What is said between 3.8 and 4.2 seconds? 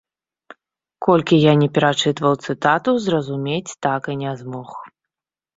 так і